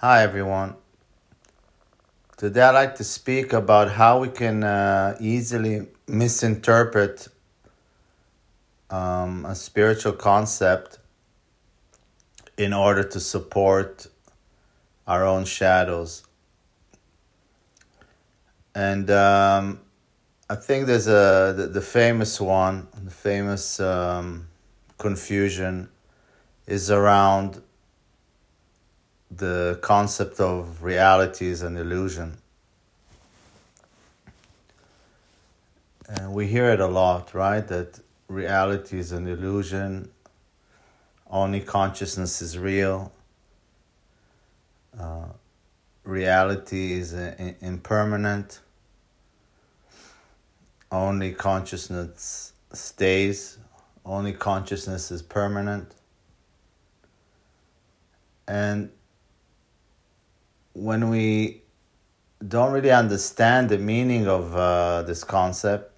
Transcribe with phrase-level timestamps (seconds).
[0.00, 0.76] Hi, everyone.
[2.36, 7.26] Today, I'd like to speak about how we can uh, easily misinterpret
[8.90, 11.00] um, a spiritual concept
[12.56, 14.06] in order to support
[15.08, 16.22] our own shadows.
[18.76, 19.80] And um,
[20.48, 24.46] I think there's a the, the famous one, the famous um,
[24.96, 25.88] confusion
[26.68, 27.62] is around
[29.30, 32.38] the concept of reality is an illusion.
[36.08, 37.66] And we hear it a lot, right?
[37.66, 40.10] That reality is an illusion,
[41.30, 43.12] only consciousness is real.
[44.98, 45.26] Uh,
[46.04, 48.60] reality is impermanent,
[50.90, 53.58] only consciousness stays,
[54.04, 55.94] only consciousness is permanent.
[58.46, 58.90] And
[60.78, 61.62] when we
[62.46, 65.92] don't really understand the meaning of uh, this concept,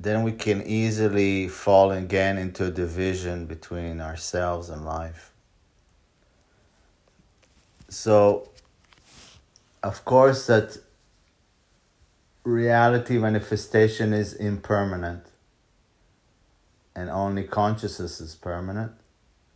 [0.00, 5.32] then we can easily fall again into a division between ourselves and life.
[7.88, 8.50] So,
[9.82, 10.78] of course, that
[12.44, 15.26] reality manifestation is impermanent
[16.96, 18.92] and only consciousness is permanent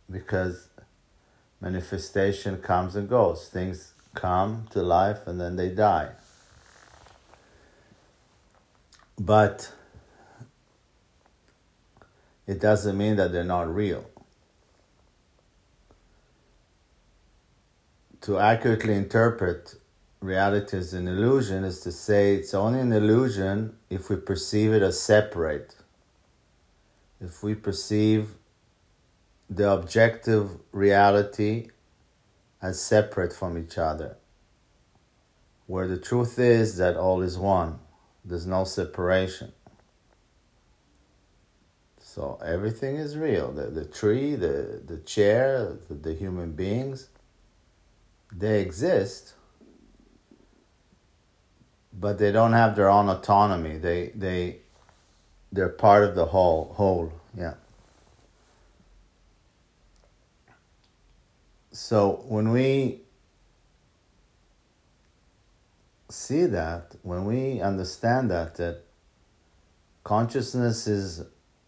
[0.09, 0.69] because
[1.61, 3.47] manifestation comes and goes.
[3.47, 6.11] Things come to life and then they die.
[9.19, 9.73] But
[12.45, 14.05] it doesn't mean that they're not real.
[18.21, 19.75] To accurately interpret
[20.19, 24.81] reality as an illusion is to say it's only an illusion if we perceive it
[24.81, 25.75] as separate.
[27.19, 28.31] If we perceive
[29.49, 31.69] the objective reality
[32.61, 34.17] as separate from each other,
[35.67, 37.79] where the truth is that all is one,
[38.25, 39.51] there's no separation.
[41.99, 47.09] So everything is real the, the tree, the, the chair, the, the human beings,
[48.35, 49.33] they exist,
[51.93, 53.77] but they don't have their own autonomy.
[53.77, 54.57] They, they,
[55.51, 57.53] they're part of the whole, whole, yeah.
[61.71, 63.01] So when we
[66.09, 68.83] see that, when we understand that, that
[70.03, 71.23] consciousness is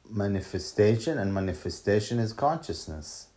[0.10, 3.28] manifestation and manifestation is consciousness.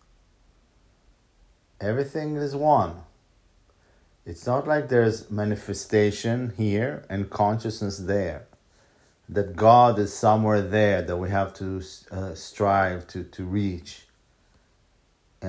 [1.81, 3.03] Everything is one.
[4.25, 8.47] It's not like there's manifestation here and consciousness there.
[9.29, 14.07] That God is somewhere there that we have to uh, strive to, to reach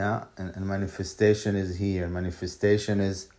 [0.04, 0.26] yeah?
[0.38, 2.08] And, and manifestation is here.
[2.08, 3.30] Manifestation is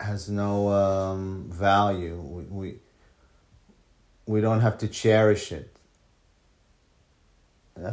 [0.00, 2.16] has no um, value.
[2.16, 2.74] We, we
[4.26, 5.70] we don't have to cherish it.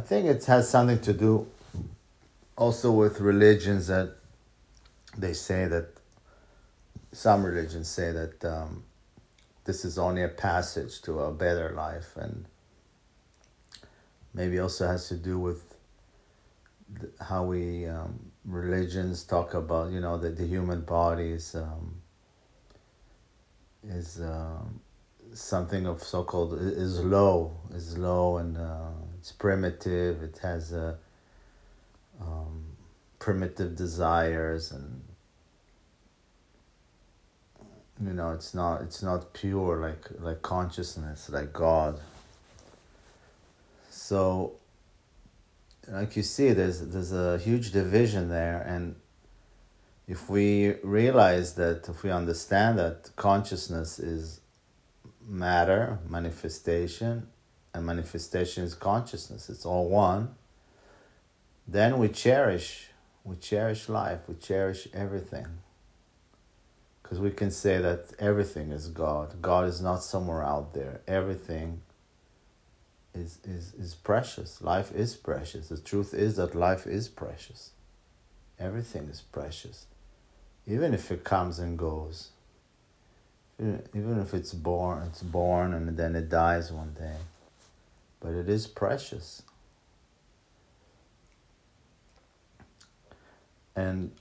[0.00, 1.46] think it has something to do
[2.56, 4.16] also with religions that
[5.16, 5.88] they say that
[7.12, 8.82] some religions say that um,
[9.64, 12.16] this is only a passage to a better life.
[12.16, 12.46] And
[14.32, 15.73] maybe also has to do with
[17.20, 22.00] how we um, religions talk about you know that the human body is um,
[23.82, 24.80] is um,
[25.32, 30.22] something of so-called is low is low and uh, it's primitive.
[30.22, 30.98] It has a
[32.20, 32.64] um,
[33.18, 35.02] primitive desires and
[38.02, 41.98] you know it's not it's not pure like like consciousness like god.
[43.90, 44.54] So
[45.88, 48.96] like you see, there's there's a huge division there, and
[50.06, 54.40] if we realize that, if we understand that consciousness is
[55.26, 57.28] matter, manifestation,
[57.72, 60.34] and manifestation is consciousness, it's all one,
[61.66, 62.88] then we cherish,
[63.24, 65.46] we cherish life, we cherish everything.
[67.02, 69.40] Because we can say that everything is God.
[69.42, 71.00] God is not somewhere out there.
[71.06, 71.82] Everything
[73.14, 74.60] is, is, is precious.
[74.60, 75.68] Life is precious.
[75.68, 77.70] The truth is that life is precious.
[78.58, 79.86] Everything is precious.
[80.66, 82.30] Even if it comes and goes.
[83.60, 87.16] Even if it's born, it's born and then it dies one day.
[88.20, 89.42] But it is precious.
[93.76, 94.12] And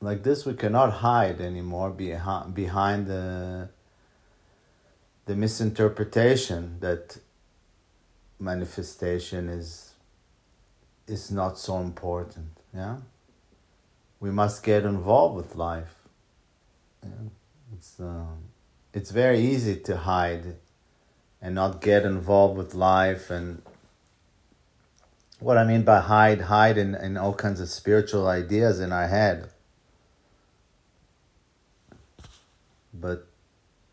[0.00, 3.68] like this, we cannot hide anymore behind, behind the,
[5.26, 7.18] the misinterpretation that
[8.38, 9.94] manifestation is
[11.06, 12.58] is not so important.
[12.74, 12.98] Yeah,
[14.20, 15.94] we must get involved with life.
[17.02, 17.10] Yeah?
[17.74, 18.50] It's um,
[18.92, 20.56] it's very easy to hide
[21.40, 23.62] and not get involved with life and
[25.38, 29.06] what I mean by hide, hide in, in all kinds of spiritual ideas in our
[29.06, 29.50] head.
[32.94, 33.26] But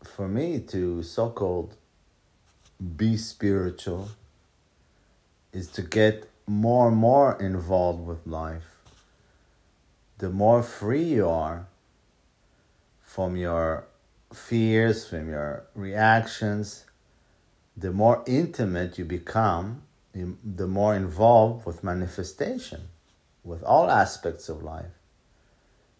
[0.02, 1.76] for me to so called
[2.96, 4.08] be spiritual
[5.54, 8.76] is to get more and more involved with life.
[10.18, 11.66] The more free you are
[13.00, 13.86] from your
[14.32, 16.84] fears, from your reactions,
[17.76, 22.88] the more intimate you become, the more involved with manifestation,
[23.42, 24.94] with all aspects of life.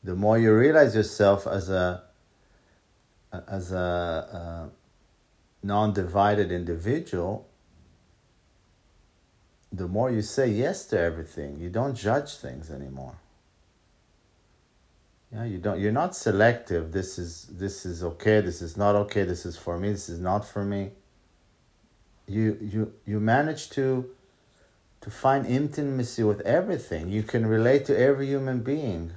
[0.02, 2.02] The more you realize yourself as a
[3.48, 4.70] as a,
[5.64, 7.48] a non-divided individual,
[9.76, 13.16] the more you say yes to everything, you don't judge things anymore.
[15.32, 15.80] Yeah, you don't.
[15.80, 16.92] You're not selective.
[16.92, 18.40] This is this is okay.
[18.40, 19.24] This is not okay.
[19.24, 19.90] This is for me.
[19.90, 20.92] This is not for me.
[22.28, 24.10] You you you manage to
[25.00, 27.08] to find intimacy with everything.
[27.08, 29.12] You can relate to every human being.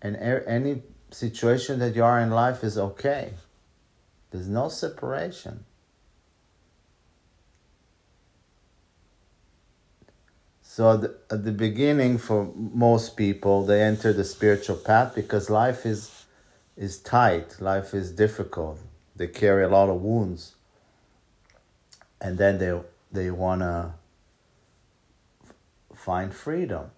[0.00, 3.34] And er, any situation that you are in life is okay.
[4.30, 5.64] There's no separation.
[10.74, 15.48] So at the, at the beginning, for most people, they enter the spiritual path because
[15.48, 16.24] life is
[16.76, 18.80] is tight, life is difficult.
[19.14, 20.56] They carry a lot of wounds,
[22.20, 22.76] and then they
[23.12, 23.94] they wanna
[25.94, 26.90] find freedom.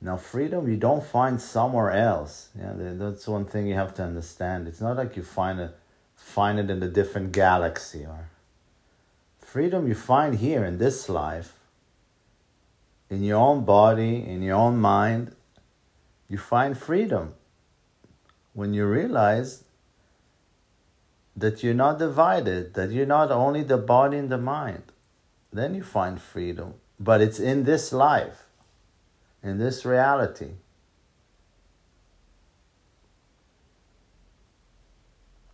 [0.00, 2.48] Now, freedom you don't find somewhere else.
[2.58, 4.66] Yeah, that's one thing you have to understand.
[4.66, 5.76] It's not like you find it,
[6.16, 8.30] find it in a different galaxy or
[9.50, 11.54] freedom you find here in this life,
[13.08, 15.34] in your own body, in your own mind,
[16.28, 17.34] you find freedom
[18.54, 19.64] when you realize
[21.36, 24.84] that you're not divided, that you're not only the body and the mind.
[25.52, 26.74] Then you find freedom.
[27.00, 28.44] But it's in this life,
[29.42, 30.52] in this reality.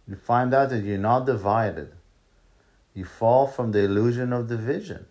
[0.07, 1.96] You find out that you're not divided.
[2.97, 5.05] You fall from the illusion of division.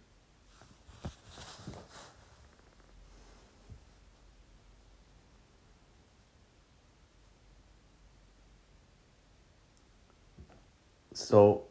[11.13, 11.65] So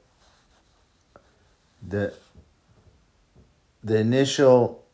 [1.86, 2.14] the
[3.82, 4.84] the initial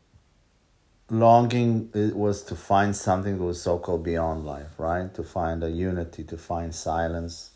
[1.11, 5.13] longing it was to find something that was so called beyond life, right?
[5.13, 7.51] To find a unity, to find silence,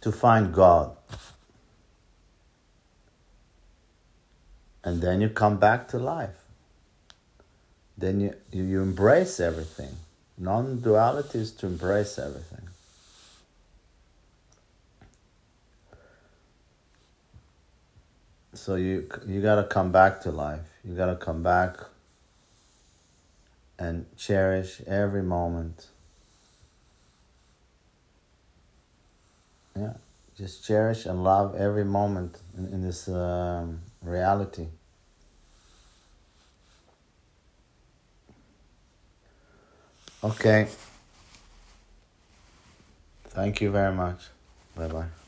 [0.00, 0.96] to find God.
[4.84, 6.36] And then you come back to life.
[7.98, 9.96] Then you, you embrace everything.
[10.38, 12.66] Non duality is to embrace everything.
[18.54, 20.66] So you you gotta come back to life.
[20.84, 21.76] You gotta come back
[23.78, 25.88] and cherish every moment.
[29.76, 29.94] Yeah,
[30.36, 34.66] just cherish and love every moment in, in this um, reality.
[40.22, 40.68] Okay.
[43.28, 44.28] Thank you very much.
[44.76, 45.19] Bye bye.